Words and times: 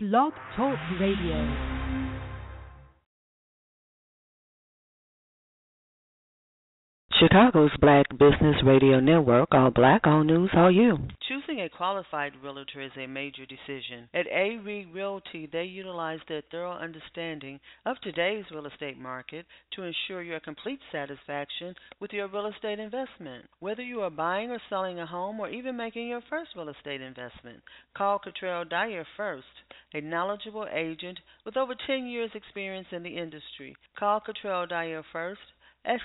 Blog 0.00 0.32
Talk 0.54 0.78
Radio. 1.00 1.77
Chicago's 7.20 7.72
Black 7.80 8.06
Business 8.10 8.54
Radio 8.64 9.00
Network, 9.00 9.48
all 9.50 9.72
black, 9.72 10.02
all 10.04 10.22
news, 10.22 10.50
all 10.54 10.70
you. 10.70 10.96
Choosing 11.28 11.62
a 11.62 11.68
qualified 11.68 12.32
realtor 12.44 12.80
is 12.80 12.92
a 12.96 13.08
major 13.08 13.44
decision. 13.44 14.08
At 14.14 14.28
A. 14.28 14.58
Reed 14.64 14.94
Realty, 14.94 15.48
they 15.50 15.64
utilize 15.64 16.20
their 16.28 16.42
thorough 16.48 16.74
understanding 16.74 17.58
of 17.84 17.96
today's 18.02 18.44
real 18.52 18.66
estate 18.66 18.98
market 18.98 19.46
to 19.74 19.82
ensure 19.82 20.22
your 20.22 20.38
complete 20.38 20.78
satisfaction 20.92 21.74
with 21.98 22.12
your 22.12 22.28
real 22.28 22.46
estate 22.46 22.78
investment. 22.78 23.46
Whether 23.58 23.82
you 23.82 24.00
are 24.02 24.10
buying 24.10 24.52
or 24.52 24.60
selling 24.68 25.00
a 25.00 25.06
home 25.06 25.40
or 25.40 25.48
even 25.48 25.76
making 25.76 26.06
your 26.06 26.22
first 26.30 26.50
real 26.54 26.68
estate 26.68 27.00
investment, 27.00 27.64
call 27.96 28.20
Cottrell 28.20 28.64
Dyer 28.64 29.04
first, 29.16 29.46
a 29.92 30.00
knowledgeable 30.00 30.68
agent 30.72 31.18
with 31.44 31.56
over 31.56 31.74
10 31.84 32.06
years 32.06 32.30
experience 32.36 32.86
in 32.92 33.02
the 33.02 33.16
industry. 33.16 33.74
Call 33.98 34.20
Cottrell 34.20 34.68
Dyer 34.68 35.02
first 35.12 35.40
at 35.84 36.00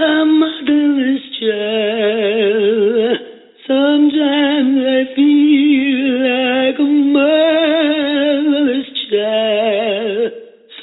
a 0.00 0.24
motherless 0.24 1.22
child. 1.40 3.18
Sometimes 3.66 4.78
I 4.78 5.10
feel 5.16 6.22
like 6.22 6.78
a 6.78 6.86
motherless 7.10 8.86
child. 9.10 10.30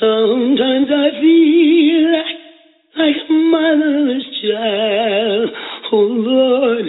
Sometimes 0.02 0.90
I 0.92 1.08
feel 1.22 2.12
like, 2.12 2.40
like 2.98 3.16
a 3.16 3.34
motherless 3.34 4.28
child. 4.44 5.50
Oh 5.94 6.12
Lord, 6.28 6.86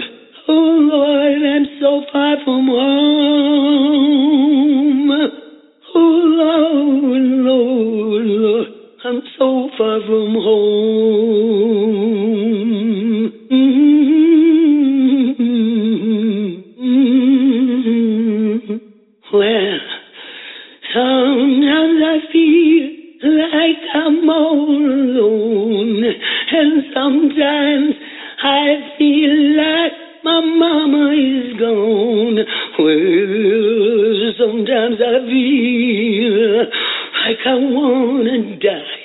oh 0.48 0.78
Lord, 0.90 1.42
I'm 1.46 1.66
so 1.78 2.02
far 2.12 2.38
from 2.44 2.66
home. 2.66 3.03
And 26.64 26.84
sometimes 26.94 27.94
I 28.42 28.96
feel 28.96 29.34
like 29.56 29.92
my 30.24 30.40
mama 30.40 31.12
is 31.12 31.58
gone. 31.58 32.38
Well, 32.78 34.32
sometimes 34.40 34.96
I 35.00 35.16
feel 35.28 36.58
like 37.20 37.42
I 37.44 37.56
wanna 37.76 38.56
die. 38.56 39.04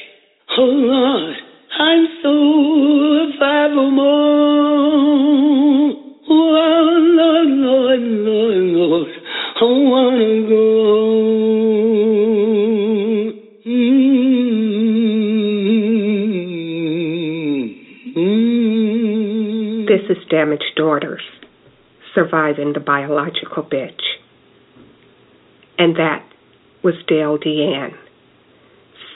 Oh 0.58 0.64
Lord, 0.64 1.36
I'm 1.80 2.08
so 2.24 3.38
far 3.40 3.70
from 3.70 3.96
home. 3.96 4.59
This 19.90 20.02
is 20.08 20.24
Damaged 20.30 20.76
Daughters, 20.76 21.24
Surviving 22.14 22.74
the 22.74 22.80
Biological 22.80 23.64
Bitch. 23.64 24.04
And 25.80 25.96
that 25.96 26.24
was 26.84 26.94
Dale 27.08 27.40
Deanne, 27.40 27.98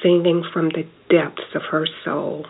singing 0.01 0.43
from 0.51 0.69
the 0.69 0.87
depths 1.11 1.53
of 1.53 1.61
her 1.69 1.85
soul. 2.03 2.47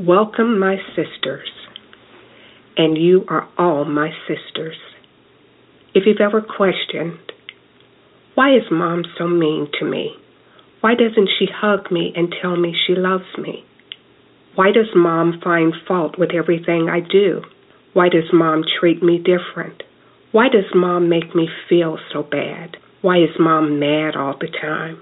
Welcome, 0.00 0.58
my 0.58 0.78
sisters, 0.96 1.52
and 2.76 2.98
you 2.98 3.24
are 3.28 3.48
all 3.56 3.84
my 3.84 4.10
sisters. 4.26 4.78
If 5.94 6.02
you've 6.04 6.20
ever 6.20 6.42
questioned, 6.42 7.20
why 8.34 8.56
is 8.56 8.64
mom 8.72 9.04
so 9.16 9.28
mean 9.28 9.68
to 9.78 9.84
me? 9.84 10.16
Why 10.80 10.94
doesn't 10.96 11.30
she 11.38 11.46
hug 11.46 11.92
me 11.92 12.12
and 12.16 12.34
tell 12.42 12.56
me 12.56 12.74
she 12.88 12.96
loves 12.96 13.38
me? 13.38 13.64
Why 14.56 14.72
does 14.72 14.88
mom 14.94 15.40
find 15.42 15.72
fault 15.86 16.18
with 16.18 16.30
everything 16.34 16.88
I 16.90 17.00
do? 17.00 17.42
Why 17.92 18.08
does 18.08 18.32
mom 18.32 18.62
treat 18.80 19.02
me 19.02 19.18
different? 19.18 19.82
Why 20.32 20.48
does 20.48 20.64
mom 20.74 21.08
make 21.08 21.34
me 21.34 21.48
feel 21.68 21.98
so 22.12 22.22
bad? 22.22 22.76
Why 23.02 23.18
is 23.18 23.30
mom 23.38 23.78
mad 23.78 24.16
all 24.16 24.36
the 24.38 24.48
time? 24.48 25.00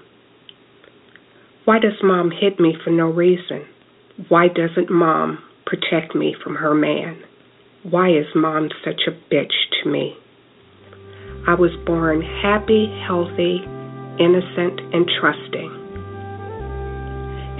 Why 1.65 1.79
does 1.79 2.01
mom 2.01 2.31
hit 2.31 2.59
me 2.59 2.75
for 2.83 2.89
no 2.91 3.11
reason? 3.11 3.65
Why 4.27 4.47
doesn't 4.47 4.89
mom 4.89 5.39
protect 5.65 6.15
me 6.15 6.35
from 6.43 6.55
her 6.55 6.73
man? 6.73 7.21
Why 7.83 8.09
is 8.09 8.25
mom 8.35 8.69
such 8.83 9.01
a 9.07 9.33
bitch 9.33 9.53
to 9.83 9.89
me? 9.89 10.15
I 11.47 11.53
was 11.55 11.71
born 11.85 12.21
happy, 12.21 12.87
healthy, 13.07 13.61
innocent, 14.19 14.81
and 14.93 15.09
trusting. 15.19 15.71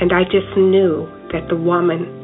And 0.01 0.11
I 0.13 0.23
just 0.23 0.57
knew 0.57 1.07
that 1.31 1.47
the 1.49 1.55
woman 1.55 2.19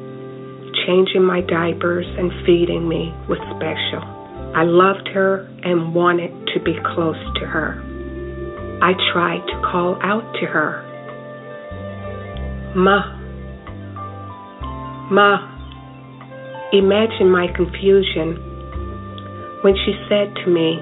changing 0.86 1.24
my 1.24 1.42
diapers 1.42 2.06
and 2.18 2.32
feeding 2.46 2.88
me 2.88 3.14
was 3.28 3.40
special. 3.56 4.04
I 4.56 4.64
loved 4.64 5.08
her 5.14 5.48
and 5.64 5.94
wanted 5.94 6.32
to 6.54 6.64
be 6.64 6.76
close 6.94 7.20
to 7.40 7.46
her. 7.46 7.82
I 8.82 8.94
tried 9.12 9.46
to 9.48 9.62
call 9.72 10.00
out 10.02 10.34
to 10.40 10.46
her. 10.46 10.84
Ma. 12.76 13.16
Ma. 15.12 15.52
Imagine 16.74 17.32
my 17.32 17.48
confusion 17.56 18.40
when 19.64 19.76
she 19.76 19.94
said 20.10 20.36
to 20.44 20.52
me, 20.52 20.80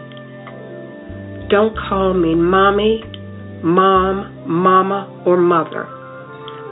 Don't 1.50 1.76
call 1.78 2.14
me 2.14 2.36
mommy, 2.36 3.04
mom, 3.64 4.46
mama, 4.48 5.24
or 5.26 5.38
mother. 5.38 5.88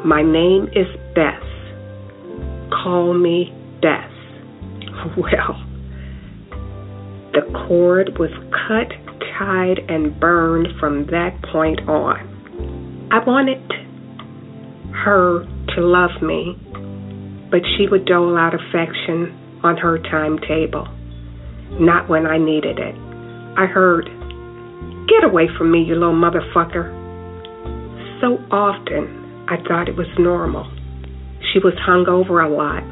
My 0.05 0.21
name 0.21 0.67
is 0.75 0.87
Bess. 1.15 1.41
Call 2.71 3.13
me 3.13 3.53
Bess. 3.81 4.09
Well, 5.17 5.57
the 7.33 7.41
cord 7.67 8.19
was 8.19 8.29
cut, 8.67 8.91
tied, 9.39 9.79
and 9.89 10.19
burned 10.19 10.67
from 10.79 11.05
that 11.07 11.31
point 11.51 11.79
on. 11.87 13.09
I 13.11 13.23
wanted 13.25 13.63
her 14.93 15.45
to 15.75 15.81
love 15.81 16.21
me, 16.21 16.55
but 17.49 17.61
she 17.75 17.87
would 17.89 18.05
dole 18.05 18.37
out 18.37 18.53
affection 18.53 19.59
on 19.63 19.77
her 19.77 19.97
timetable, 19.97 20.87
not 21.79 22.09
when 22.09 22.27
I 22.27 22.37
needed 22.37 22.77
it. 22.77 22.95
I 23.57 23.65
heard, 23.65 24.09
Get 25.07 25.23
away 25.23 25.47
from 25.57 25.71
me, 25.71 25.83
you 25.83 25.95
little 25.95 26.13
motherfucker. 26.13 26.87
So 28.21 28.37
often, 28.51 29.45
I 29.49 29.57
thought 29.67 29.89
it 29.89 29.97
was 29.97 30.07
normal. 30.17 30.71
She 31.51 31.59
was 31.59 31.73
hung 31.79 32.07
over 32.07 32.41
a 32.41 32.49
lot. 32.49 32.83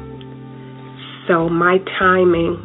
So 1.28 1.48
my 1.48 1.78
timing 1.98 2.58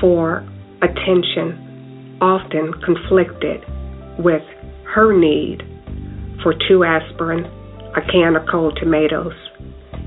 for 0.00 0.46
attention 0.82 2.18
often 2.20 2.72
conflicted 2.84 3.64
with 4.18 4.42
her 4.94 5.16
need 5.18 5.62
for 6.42 6.54
two 6.68 6.84
aspirin, 6.84 7.44
a 7.96 8.02
can 8.10 8.36
of 8.36 8.46
cold 8.50 8.78
tomatoes, 8.80 9.34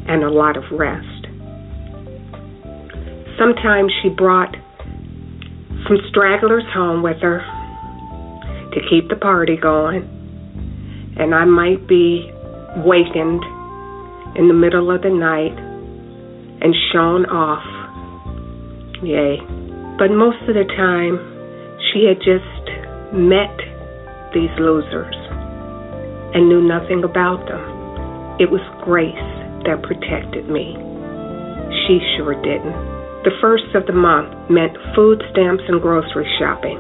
and 0.07 0.24
a 0.24 0.30
lot 0.30 0.58
of 0.58 0.63
rest. 0.72 1.28
Sometimes 3.38 3.92
she 4.01 4.10
brought 4.10 4.56
some 5.88 5.98
stragglers 6.10 6.63
home 6.74 7.04
with 7.04 7.18
her 7.22 7.40
to 8.74 8.80
keep 8.90 9.10
the 9.10 9.16
party 9.16 9.58
going, 9.58 10.04
and 11.18 11.34
I 11.34 11.46
might 11.46 11.88
be 11.88 12.31
wakened 12.78 13.44
in 14.36 14.48
the 14.48 14.54
middle 14.54 14.92
of 14.92 15.02
the 15.02 15.10
night 15.10 15.56
and 16.62 16.76
shone 16.92 17.26
off. 17.28 17.64
Yay. 19.04 19.40
But 19.98 20.12
most 20.12 20.44
of 20.48 20.56
the 20.56 20.68
time, 20.76 21.20
she 21.92 22.04
had 22.04 22.20
just 22.20 22.66
met 23.16 23.56
these 24.34 24.52
losers 24.60 25.16
and 26.36 26.50
knew 26.50 26.60
nothing 26.62 27.04
about 27.04 27.48
them. 27.48 27.64
it 28.40 28.52
was 28.52 28.60
grace 28.84 29.16
that 29.64 29.80
protected 29.88 30.50
me. 30.52 30.76
She 31.88 32.04
sure 32.18 32.36
didn't. 32.36 32.76
The 33.24 33.32
first 33.40 33.72
of 33.74 33.88
the 33.88 33.96
month 33.96 34.52
meant 34.52 34.76
food 34.94 35.24
stamps 35.32 35.64
and 35.68 35.82
grocery 35.82 36.28
shopping 36.38 36.76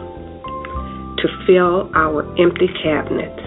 to 1.23 1.27
fill 1.47 1.89
our 1.95 2.27
empty 2.35 2.67
cabinets. 2.83 3.39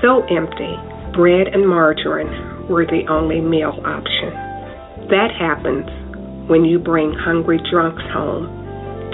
So 0.00 0.22
empty, 0.30 0.78
bread 1.12 1.50
and 1.50 1.66
margarine 1.66 2.51
were 2.68 2.86
the 2.86 3.06
only 3.08 3.40
meal 3.40 3.74
option. 3.84 4.32
That 5.10 5.30
happens 5.38 5.86
when 6.48 6.64
you 6.64 6.78
bring 6.78 7.12
hungry 7.12 7.60
drunks 7.70 8.02
home 8.12 8.46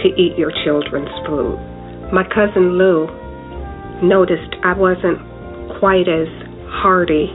to 0.03 0.09
eat 0.21 0.39
your 0.39 0.53
children's 0.65 1.13
food. 1.27 1.59
My 2.13 2.25
cousin 2.25 2.79
Lou 2.79 3.07
noticed 4.03 4.55
I 4.65 4.73
wasn't 4.77 5.19
quite 5.81 6.09
as 6.09 6.29
hearty 6.81 7.29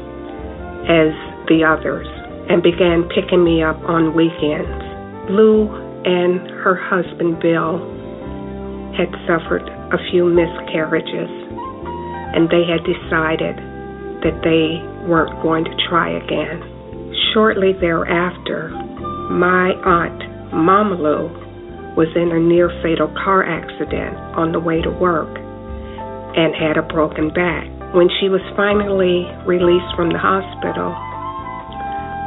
as 0.87 1.11
the 1.47 1.63
others 1.63 2.07
and 2.49 2.63
began 2.63 3.07
picking 3.13 3.43
me 3.43 3.63
up 3.63 3.77
on 3.87 4.15
weekends. 4.15 4.83
Lou 5.29 5.67
and 6.05 6.39
her 6.63 6.75
husband 6.75 7.39
Bill 7.39 7.79
had 8.95 9.09
suffered 9.27 9.63
a 9.91 9.99
few 10.11 10.25
miscarriages 10.25 11.31
and 12.35 12.49
they 12.49 12.65
had 12.65 12.81
decided 12.83 13.55
that 14.25 14.39
they 14.43 14.81
weren't 15.07 15.41
going 15.41 15.65
to 15.65 15.75
try 15.89 16.11
again. 16.11 16.61
Shortly 17.33 17.73
thereafter, 17.79 18.69
my 19.31 19.73
aunt, 19.83 20.53
Mama 20.53 20.95
Lou, 20.95 21.29
was 21.95 22.09
in 22.15 22.31
a 22.33 22.39
near 22.39 22.69
fatal 22.81 23.07
car 23.23 23.45
accident 23.45 24.17
on 24.33 24.51
the 24.51 24.59
way 24.59 24.81
to 24.81 24.89
work 24.89 25.29
and 26.35 26.53
had 26.57 26.77
a 26.77 26.85
broken 26.89 27.29
back. 27.29 27.69
When 27.93 28.09
she 28.19 28.29
was 28.29 28.41
finally 28.57 29.29
released 29.45 29.93
from 29.93 30.09
the 30.09 30.17
hospital, 30.17 30.89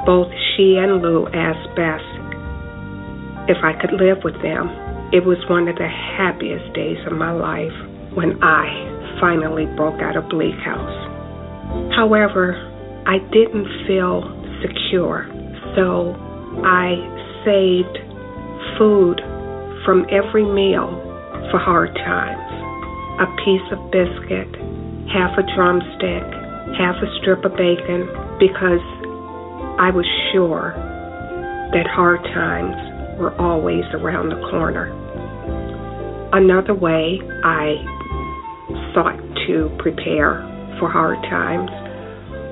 both 0.07 0.31
she 0.55 0.79
and 0.79 1.03
Lou 1.03 1.27
asked 1.35 1.75
Bess 1.75 2.03
if 3.51 3.59
I 3.63 3.75
could 3.79 3.99
live 3.99 4.23
with 4.23 4.39
them. 4.43 4.71
It 5.11 5.27
was 5.27 5.39
one 5.51 5.67
of 5.67 5.75
the 5.75 5.91
happiest 5.91 6.71
days 6.75 6.99
of 7.07 7.15
my 7.15 7.35
life 7.35 7.75
when 8.15 8.39
I 8.43 9.19
finally 9.19 9.67
broke 9.75 10.03
out 10.03 10.17
of 10.17 10.31
Bleak 10.31 10.59
House. 10.63 11.16
However, 11.95 12.55
I 13.07 13.19
didn't 13.33 13.69
feel 13.87 14.23
secure, 14.61 15.27
so 15.75 16.15
I 16.65 16.99
saved 17.45 17.99
food 18.79 19.21
from 19.85 20.07
every 20.11 20.45
meal 20.45 20.91
for 21.51 21.59
hard 21.59 21.95
times 21.95 22.43
a 23.17 23.27
piece 23.45 23.65
of 23.73 23.81
biscuit, 23.91 24.51
half 25.09 25.39
a 25.39 25.45
drumstick, 25.57 26.27
half 26.77 26.97
a 27.01 27.09
strip 27.21 27.45
of 27.45 27.53
bacon, 27.57 28.05
because 28.39 28.85
I 29.81 29.89
was 29.89 30.05
sure 30.33 30.75
that 31.73 31.87
hard 31.89 32.21
times 32.35 32.77
were 33.19 33.35
always 33.41 33.85
around 33.95 34.29
the 34.29 34.41
corner. 34.51 34.93
Another 36.33 36.75
way 36.75 37.21
I 37.43 37.81
sought 38.93 39.17
to 39.47 39.71
prepare 39.79 40.45
for 40.79 40.91
hard 40.91 41.21
times 41.31 41.71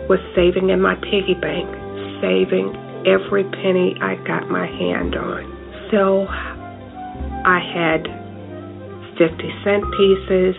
was 0.09 0.21
saving 0.37 0.69
in 0.71 0.81
my 0.81 0.95
piggy 1.01 1.35
bank, 1.41 1.69
saving 2.21 2.77
every 3.09 3.45
penny 3.45 3.97
I 4.01 4.17
got 4.27 4.51
my 4.51 4.67
hand 4.67 5.17
on. 5.17 5.43
So 5.91 6.27
I 6.29 7.61
had 7.61 8.05
50 9.17 9.37
cent 9.65 9.85
pieces, 9.97 10.57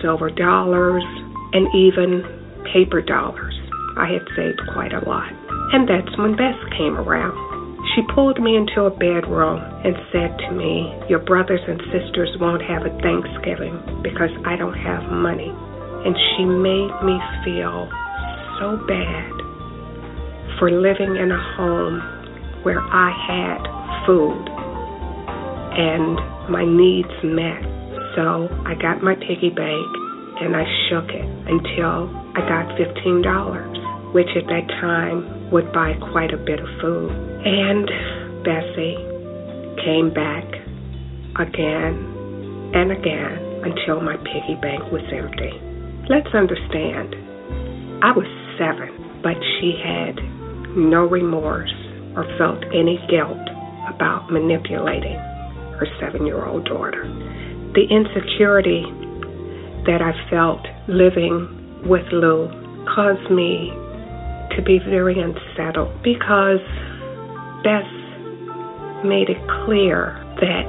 silver 0.00 0.30
dollars, 0.30 1.04
and 1.52 1.68
even 1.72 2.24
paper 2.72 3.00
dollars. 3.00 3.54
I 3.96 4.10
had 4.10 4.26
saved 4.36 4.60
quite 4.72 4.92
a 4.92 5.04
lot. 5.08 5.30
And 5.72 5.88
that's 5.88 6.12
when 6.18 6.36
Bess 6.36 6.58
came 6.76 6.96
around. 6.96 7.36
She 7.94 8.02
pulled 8.14 8.42
me 8.42 8.56
into 8.56 8.84
a 8.84 8.90
bedroom 8.90 9.62
and 9.84 9.94
said 10.10 10.36
to 10.48 10.50
me, 10.50 10.90
Your 11.08 11.20
brothers 11.20 11.60
and 11.66 11.80
sisters 11.92 12.34
won't 12.40 12.62
have 12.62 12.82
a 12.82 12.92
Thanksgiving 12.98 13.78
because 14.02 14.34
I 14.44 14.56
don't 14.56 14.74
have 14.74 15.04
money. 15.12 15.52
And 16.04 16.14
she 16.36 16.44
made 16.44 16.92
me 17.02 17.16
feel 17.44 17.88
so 18.60 18.76
bad 18.86 19.32
for 20.58 20.70
living 20.70 21.16
in 21.16 21.30
a 21.32 21.42
home 21.56 22.00
where 22.62 22.80
I 22.80 23.10
had 23.10 23.60
food 24.06 24.44
and 25.74 26.16
my 26.50 26.64
needs 26.64 27.12
met. 27.24 27.62
So 28.14 28.48
I 28.64 28.74
got 28.80 29.02
my 29.02 29.14
piggy 29.16 29.50
bank 29.50 29.88
and 30.40 30.54
I 30.54 30.64
shook 30.88 31.08
it 31.10 31.26
until 31.48 32.10
I 32.36 32.40
got 32.46 32.76
$15, 32.78 34.14
which 34.14 34.28
at 34.36 34.46
that 34.46 34.68
time 34.80 35.50
would 35.50 35.72
buy 35.72 35.94
quite 36.12 36.32
a 36.32 36.38
bit 36.38 36.60
of 36.60 36.68
food. 36.80 37.10
And 37.44 37.86
Bessie 38.44 38.96
came 39.84 40.12
back 40.14 40.44
again 41.40 42.72
and 42.74 42.92
again 42.92 43.62
until 43.64 44.00
my 44.00 44.16
piggy 44.18 44.56
bank 44.60 44.92
was 44.92 45.02
empty. 45.12 45.73
Let's 46.06 46.28
understand, 46.34 47.16
I 48.04 48.12
was 48.12 48.28
seven, 48.60 48.92
but 49.22 49.40
she 49.56 49.72
had 49.80 50.20
no 50.76 51.08
remorse 51.08 51.72
or 52.14 52.28
felt 52.36 52.60
any 52.76 53.00
guilt 53.08 53.40
about 53.88 54.28
manipulating 54.28 55.16
her 55.80 55.86
seven 55.98 56.26
year 56.26 56.44
old 56.44 56.66
daughter. 56.66 57.08
The 57.72 57.88
insecurity 57.88 58.84
that 59.88 60.04
I 60.04 60.12
felt 60.28 60.60
living 60.92 61.88
with 61.88 62.04
Lou 62.12 62.52
caused 62.84 63.30
me 63.32 63.72
to 64.56 64.62
be 64.62 64.80
very 64.84 65.16
unsettled 65.16 66.02
because 66.04 66.60
Bess 67.64 67.88
made 69.08 69.32
it 69.32 69.40
clear 69.64 70.20
that 70.36 70.68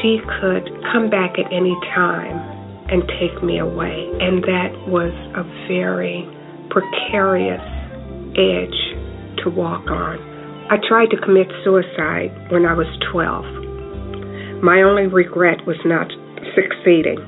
she 0.00 0.24
could 0.40 0.72
come 0.88 1.10
back 1.10 1.36
at 1.36 1.52
any 1.52 1.76
time 1.92 2.59
and 2.90 3.02
take 3.20 3.42
me 3.42 3.58
away. 3.58 4.10
And 4.20 4.42
that 4.44 4.72
was 4.86 5.14
a 5.38 5.44
very 5.66 6.26
precarious 6.70 7.62
edge 8.34 8.80
to 9.42 9.50
walk 9.50 9.90
on. 9.90 10.18
I 10.70 10.76
tried 10.86 11.10
to 11.10 11.18
commit 11.22 11.48
suicide 11.64 12.30
when 12.50 12.66
I 12.66 12.74
was 12.74 12.86
12. 13.10 14.62
My 14.62 14.82
only 14.82 15.06
regret 15.06 15.66
was 15.66 15.78
not 15.84 16.10
succeeding. 16.54 17.18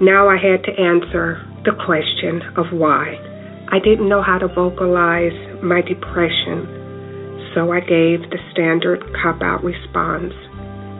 Now 0.00 0.28
I 0.28 0.36
had 0.36 0.62
to 0.64 0.72
answer 0.78 1.42
the 1.64 1.74
question 1.86 2.42
of 2.56 2.70
why. 2.70 3.18
I 3.70 3.78
didn't 3.78 4.08
know 4.08 4.22
how 4.22 4.38
to 4.38 4.48
vocalize 4.48 5.34
my 5.62 5.82
depression, 5.82 7.50
so 7.54 7.72
I 7.72 7.80
gave 7.80 8.22
the 8.30 8.38
standard 8.52 9.02
cop 9.20 9.42
out 9.42 9.64
response 9.64 10.32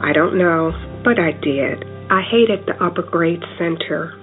I 0.01 0.13
don't 0.13 0.39
know, 0.39 0.71
but 1.03 1.19
I 1.19 1.33
did. 1.33 1.83
I 2.11 2.23
hated 2.23 2.65
the 2.67 2.83
upper 2.83 3.03
grade 3.03 3.43
center 3.59 4.15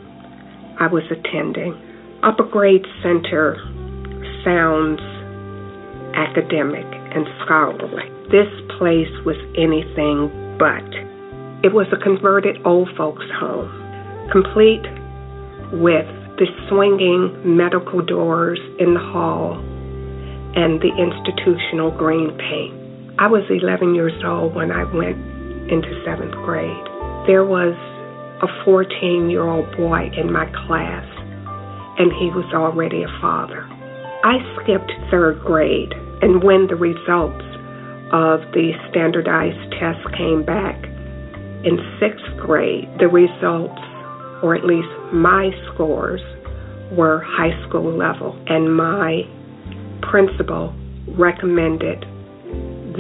I 0.80 0.88
was 0.88 1.04
attending. 1.10 1.78
Upper 2.24 2.44
grade 2.44 2.86
center 3.02 3.56
sounds 4.44 5.00
academic 6.18 6.86
and 7.14 7.28
scholarly. 7.46 8.10
This 8.32 8.50
place 8.78 9.12
was 9.24 9.38
anything 9.56 10.58
but. 10.58 10.84
It 11.64 11.74
was 11.74 11.88
a 11.94 12.02
converted 12.02 12.58
old 12.66 12.90
folks' 12.98 13.26
home, 13.40 13.70
complete 14.32 14.84
with 15.72 16.10
the 16.42 16.48
swinging 16.68 17.56
medical 17.56 18.02
doors 18.02 18.60
in 18.80 18.94
the 18.94 19.00
hall 19.00 19.62
and 20.56 20.82
the 20.82 20.92
institutional 20.98 21.92
green 21.92 22.36
paint. 22.38 22.74
I 23.20 23.28
was 23.28 23.44
11 23.50 23.96
years 23.96 24.18
old 24.26 24.56
when 24.56 24.72
I 24.72 24.84
went 24.84 25.18
into 25.72 26.04
seventh 26.04 26.36
grade. 26.44 26.95
There 27.28 27.44
was 27.44 27.74
a 28.44 28.66
14 28.66 29.32
year 29.32 29.50
old 29.50 29.66
boy 29.78 30.12
in 30.16 30.32
my 30.32 30.46
class, 30.68 31.06
and 31.98 32.14
he 32.14 32.30
was 32.30 32.46
already 32.54 33.02
a 33.02 33.10
father. 33.20 33.66
I 34.24 34.38
skipped 34.62 34.92
third 35.10 35.42
grade, 35.42 35.94
and 36.22 36.44
when 36.44 36.68
the 36.68 36.76
results 36.76 37.42
of 38.14 38.46
the 38.54 38.78
standardized 38.92 39.74
test 39.74 40.06
came 40.16 40.46
back 40.46 40.78
in 41.66 41.82
sixth 42.00 42.30
grade, 42.38 42.86
the 43.00 43.08
results, 43.08 43.82
or 44.46 44.54
at 44.54 44.64
least 44.64 44.94
my 45.12 45.50
scores, 45.74 46.22
were 46.92 47.26
high 47.26 47.58
school 47.68 47.90
level, 47.90 48.38
and 48.46 48.70
my 48.70 49.26
principal 50.04 50.76
recommended 51.18 52.06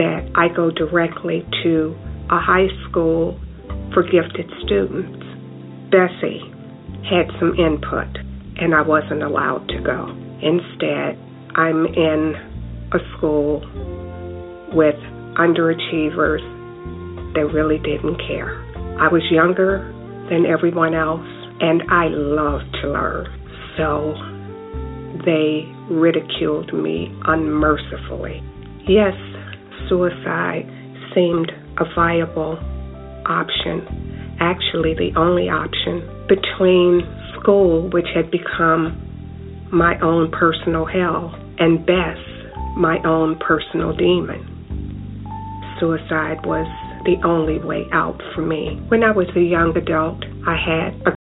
that 0.01 0.25
I 0.33 0.49
go 0.49 0.71
directly 0.71 1.45
to 1.61 1.95
a 2.31 2.39
high 2.41 2.73
school 2.89 3.39
for 3.93 4.03
gifted 4.03 4.49
students. 4.65 5.23
Bessie 5.91 6.41
had 7.09 7.29
some 7.39 7.53
input, 7.55 8.09
and 8.57 8.73
I 8.73 8.81
wasn't 8.81 9.23
allowed 9.23 9.67
to 9.69 9.81
go. 9.81 10.09
Instead, 10.41 11.17
I'm 11.55 11.85
in 11.85 12.33
a 12.91 12.99
school 13.17 13.61
with 14.73 14.95
underachievers 15.35 16.43
that 17.33 17.45
really 17.53 17.77
didn't 17.79 18.17
care. 18.27 18.61
I 18.99 19.07
was 19.07 19.23
younger 19.29 19.91
than 20.29 20.45
everyone 20.45 20.93
else, 20.93 21.27
and 21.59 21.83
I 21.89 22.07
loved 22.09 22.75
to 22.81 22.89
learn. 22.89 23.27
So 23.77 24.15
they 25.25 25.65
ridiculed 25.89 26.73
me 26.73 27.11
unmercifully. 27.25 28.41
Yes, 28.87 29.13
suicide 29.89 30.65
seemed 31.13 31.51
a 31.77 31.85
viable 31.95 32.57
option, 33.25 34.37
actually, 34.39 34.93
the 34.93 35.11
only 35.17 35.49
option 35.49 36.05
between 36.27 37.01
school, 37.39 37.89
which 37.89 38.07
had 38.13 38.31
become 38.31 39.01
my 39.71 39.99
own 40.01 40.31
personal 40.31 40.85
hell, 40.85 41.33
and 41.59 41.85
Bess, 41.85 42.17
my 42.77 42.97
own 43.05 43.37
personal 43.39 43.95
demon. 43.95 44.51
Suicide 45.79 46.45
was 46.45 46.67
the 47.05 47.17
only 47.25 47.59
way 47.59 47.85
out 47.91 48.19
for 48.33 48.41
me. 48.41 48.81
When 48.87 49.03
I 49.03 49.11
was 49.11 49.27
a 49.35 49.41
young 49.41 49.75
adult, 49.77 50.23
I 50.47 50.55
had 50.55 51.07
a 51.07 51.15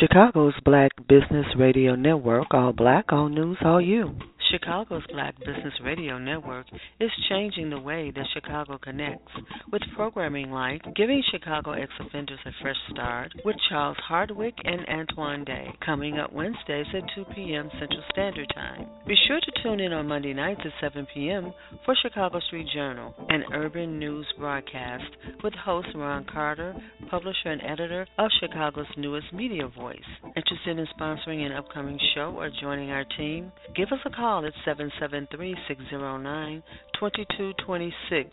Chicago's 0.00 0.54
Black 0.64 0.92
Business 1.08 1.44
Radio 1.58 1.94
Network, 1.94 2.46
all 2.52 2.72
black, 2.72 3.12
all 3.12 3.28
news, 3.28 3.58
all 3.62 3.80
you. 3.80 4.16
Chicago's 4.50 5.04
Black 5.12 5.38
Business 5.38 5.74
Radio 5.84 6.18
Network 6.18 6.66
is 6.98 7.10
changing 7.28 7.70
the 7.70 7.78
way 7.78 8.10
that 8.10 8.26
Chicago 8.34 8.78
connects 8.78 9.30
with 9.70 9.82
programming 9.94 10.50
like 10.50 10.82
Giving 10.96 11.22
Chicago 11.30 11.72
Ex 11.72 11.90
Offenders 12.00 12.38
a 12.44 12.50
Fresh 12.60 12.76
Start 12.90 13.32
with 13.44 13.54
Charles 13.68 13.96
Hardwick 14.08 14.54
and 14.64 14.80
Antoine 14.88 15.44
Day, 15.44 15.68
coming 15.84 16.18
up 16.18 16.32
Wednesdays 16.32 16.86
at 16.94 17.02
2 17.14 17.26
p.m. 17.34 17.70
Central 17.78 18.02
Standard 18.10 18.50
Time. 18.54 18.86
Be 19.06 19.14
sure 19.28 19.38
to 19.38 19.62
tune 19.62 19.78
in 19.78 19.92
on 19.92 20.08
Monday 20.08 20.32
nights 20.32 20.62
at 20.64 20.72
7 20.80 21.06
p.m. 21.14 21.52
for 21.84 21.94
Chicago 22.02 22.40
Street 22.40 22.66
Journal, 22.74 23.14
an 23.28 23.44
urban 23.54 23.98
news 23.98 24.26
broadcast 24.38 25.04
with 25.44 25.54
host 25.54 25.88
Ron 25.94 26.26
Carter, 26.32 26.74
publisher 27.08 27.50
and 27.50 27.62
editor 27.62 28.06
of 28.18 28.30
Chicago's 28.40 28.86
newest 28.96 29.32
media 29.32 29.68
voice. 29.68 29.98
Interested 30.24 30.78
in 30.78 30.86
sponsoring 30.98 31.46
an 31.46 31.52
upcoming 31.52 31.98
show 32.14 32.34
or 32.36 32.50
joining 32.60 32.90
our 32.90 33.04
team? 33.16 33.52
Give 33.76 33.88
us 33.92 34.00
a 34.04 34.10
call 34.10 34.39
call 34.40 34.46
at 34.46 34.54
773 34.64 35.56
609 35.68 36.62
2226. 36.98 38.28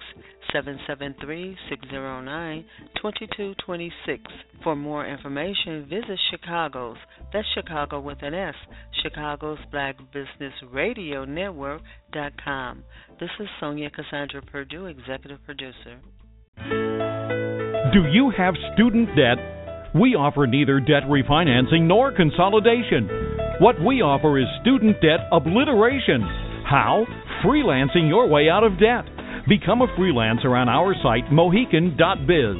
773 0.53 1.57
609 1.69 2.65
2226. 2.95 4.23
For 4.63 4.75
more 4.75 5.05
information, 5.05 5.87
visit 5.89 6.19
Chicago's, 6.31 6.97
that's 7.33 7.47
Chicago 7.53 7.99
with 7.99 8.19
an 8.21 8.33
S, 8.33 8.55
Chicago's 9.03 9.59
Black 9.71 9.97
Business 10.13 10.53
Radio 10.71 11.25
Network.com. 11.25 12.83
This 13.19 13.29
is 13.39 13.47
Sonja 13.61 13.91
Cassandra 13.91 14.41
Perdue, 14.41 14.85
Executive 14.85 15.43
Producer. 15.45 15.99
Do 17.93 18.03
you 18.11 18.31
have 18.37 18.53
student 18.73 19.09
debt? 19.15 19.37
We 19.95 20.15
offer 20.15 20.45
neither 20.47 20.79
debt 20.79 21.03
refinancing 21.09 21.83
nor 21.87 22.11
consolidation. 22.11 23.26
What 23.59 23.81
we 23.81 24.05
offer 24.05 24.37
is 24.37 24.45
student 24.61 25.01
debt 25.01 25.25
obliteration. 25.31 26.21
How? 26.69 27.07
Freelancing 27.43 28.07
your 28.07 28.29
way 28.29 28.49
out 28.53 28.63
of 28.63 28.77
debt. 28.77 29.09
Become 29.49 29.81
a 29.81 29.89
freelancer 29.97 30.53
on 30.53 30.69
our 30.69 30.93
site, 31.01 31.31
mohican.biz. 31.33 32.57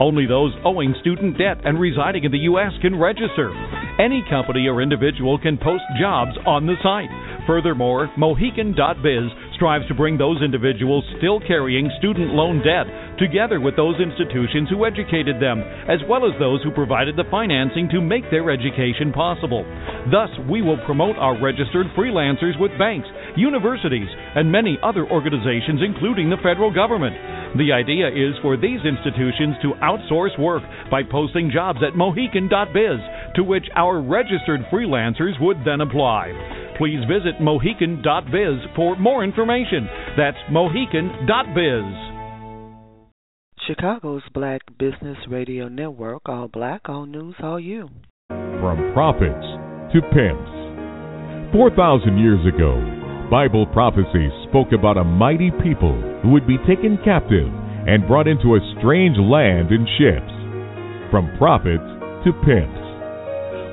Only 0.00 0.26
those 0.26 0.50
owing 0.64 0.96
student 0.98 1.38
debt 1.38 1.62
and 1.62 1.78
residing 1.78 2.24
in 2.24 2.32
the 2.32 2.50
U.S. 2.50 2.72
can 2.82 2.98
register. 2.98 3.54
Any 4.02 4.24
company 4.28 4.66
or 4.66 4.82
individual 4.82 5.38
can 5.38 5.56
post 5.56 5.84
jobs 6.00 6.34
on 6.44 6.66
the 6.66 6.74
site. 6.82 7.14
Furthermore, 7.46 8.10
Mohican.biz 8.18 9.49
strives 9.60 9.86
to 9.88 9.94
bring 9.94 10.16
those 10.16 10.40
individuals 10.40 11.04
still 11.20 11.36
carrying 11.44 11.92
student 12.00 12.32
loan 12.32 12.64
debt 12.64 12.88
together 13.20 13.60
with 13.60 13.76
those 13.76 14.00
institutions 14.00 14.72
who 14.72 14.88
educated 14.88 15.36
them, 15.36 15.60
as 15.84 16.00
well 16.08 16.24
as 16.24 16.32
those 16.40 16.64
who 16.64 16.72
provided 16.72 17.12
the 17.12 17.28
financing 17.30 17.84
to 17.92 18.00
make 18.00 18.24
their 18.32 18.48
education 18.48 19.12
possible. 19.12 19.60
Thus, 20.08 20.32
we 20.48 20.64
will 20.64 20.80
promote 20.88 21.20
our 21.20 21.36
registered 21.36 21.92
freelancers 21.92 22.56
with 22.56 22.72
banks, 22.80 23.06
universities, 23.36 24.08
and 24.34 24.50
many 24.50 24.80
other 24.82 25.04
organizations, 25.04 25.84
including 25.84 26.32
the 26.32 26.40
federal 26.40 26.72
government. 26.72 27.12
The 27.60 27.76
idea 27.76 28.08
is 28.08 28.32
for 28.40 28.56
these 28.56 28.80
institutions 28.80 29.60
to 29.60 29.76
outsource 29.84 30.40
work 30.40 30.62
by 30.90 31.02
posting 31.04 31.52
jobs 31.52 31.80
at 31.84 31.92
Mohican.biz, 31.92 33.36
to 33.36 33.44
which 33.44 33.68
our 33.76 34.00
registered 34.00 34.64
freelancers 34.72 35.36
would 35.36 35.58
then 35.68 35.84
apply 35.84 36.32
please 36.80 37.04
visit 37.04 37.38
mohican.biz 37.42 38.56
for 38.74 38.96
more 38.96 39.22
information. 39.22 39.86
That's 40.16 40.38
mohican.biz. 40.50 41.84
Chicago's 43.68 44.22
Black 44.32 44.62
Business 44.78 45.18
Radio 45.28 45.68
Network, 45.68 46.22
all 46.24 46.48
black, 46.48 46.88
all 46.88 47.04
news, 47.04 47.34
all 47.42 47.60
you. 47.60 47.90
From 48.28 48.94
prophets 48.94 49.44
to 49.92 50.00
pimps. 50.08 51.52
4,000 51.52 52.16
years 52.16 52.40
ago, 52.48 52.72
Bible 53.30 53.66
prophecy 53.74 54.30
spoke 54.48 54.72
about 54.72 54.96
a 54.96 55.04
mighty 55.04 55.50
people 55.62 56.00
who 56.22 56.30
would 56.30 56.46
be 56.46 56.56
taken 56.66 56.96
captive 57.04 57.52
and 57.86 58.08
brought 58.08 58.26
into 58.26 58.56
a 58.56 58.74
strange 58.78 59.18
land 59.18 59.68
in 59.68 59.84
ships. 60.00 60.32
From 61.10 61.28
prophets 61.36 61.84
to 62.24 62.32
pimps. 62.40 62.79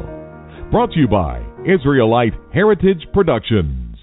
Brought 0.70 0.92
to 0.92 1.00
you 1.00 1.08
by 1.08 1.40
Israelite 1.64 2.34
Heritage 2.52 3.06
Productions. 3.14 3.96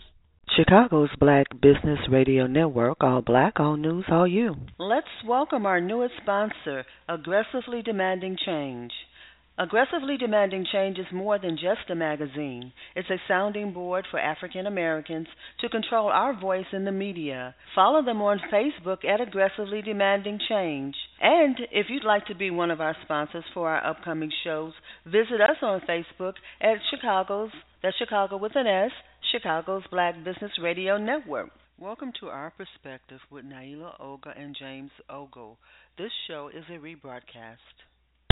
Chicago's 0.58 1.12
Black 1.20 1.46
Business 1.62 2.00
Radio 2.10 2.48
Network, 2.48 2.98
all 3.02 3.22
black, 3.22 3.60
all 3.60 3.78
news, 3.78 4.06
all 4.10 4.28
you. 4.28 4.56
Let's 4.80 5.06
welcome 5.28 5.68
our 5.68 5.80
newest 5.80 6.16
sponsor, 6.24 6.86
Aggressively 7.08 7.84
Demanding 7.84 8.36
Change. 8.44 8.92
Aggressively 9.60 10.18
Demanding 10.18 10.68
Change 10.72 11.00
is 11.00 11.08
more 11.12 11.40
than 11.40 11.58
just 11.58 11.90
a 11.90 11.96
magazine. 11.96 12.72
It's 12.96 13.10
a 13.10 13.18
sounding 13.28 13.74
board 13.74 14.06
for 14.12 14.20
African 14.20 14.68
Americans 14.68 15.26
to 15.62 15.70
control 15.70 16.10
our 16.10 16.40
voice 16.40 16.68
in 16.74 16.86
the 16.86 16.92
media. 16.92 17.56
Follow 17.74 18.04
them 18.06 18.22
on 18.22 18.40
Facebook 18.54 19.04
at 19.04 19.20
Aggressively 19.20 19.82
Demanding 19.82 20.38
Change. 20.48 20.94
And 21.20 21.58
if 21.72 21.88
you'd 21.90 22.04
like 22.04 22.28
to 22.28 22.36
be 22.36 22.52
one 22.52 22.70
of 22.70 22.82
our 22.82 22.96
sponsors 23.04 23.46
for 23.56 23.68
our 23.68 23.84
upcoming 23.84 24.32
shows, 24.44 24.74
visit 25.08 25.42
us 25.42 25.58
on 25.64 25.82
Facebook 25.90 26.34
at 26.62 26.78
Chicago's, 26.92 27.50
that's 27.82 27.98
Chicago 27.98 28.38
with 28.38 28.52
an 28.54 28.68
S, 28.68 28.92
Chicago's 29.32 29.84
Black 29.90 30.24
Business 30.24 30.52
Radio 30.62 31.00
Network. 31.00 31.50
Welcome 31.80 32.12
to 32.20 32.28
Our 32.28 32.52
Perspective 32.52 33.22
with 33.32 33.44
Naila 33.44 34.00
Olga 34.00 34.36
and 34.38 34.56
James 34.60 34.92
Ogle. 35.10 35.58
This 35.98 36.12
show 36.28 36.52
is 36.56 36.66
a 36.70 36.78
rebroadcast. 36.78 37.87